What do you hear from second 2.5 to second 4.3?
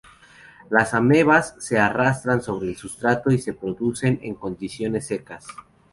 el sustrato y se producen